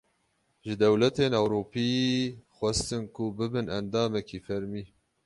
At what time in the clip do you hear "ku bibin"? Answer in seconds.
3.15-3.67